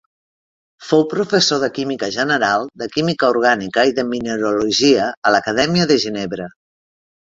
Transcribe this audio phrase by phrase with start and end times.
[0.91, 6.55] Fou professor de química general, de química orgànica i de mineralogia a l'Acadèmia de Ginebra.